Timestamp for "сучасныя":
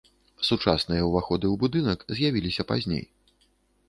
0.47-1.03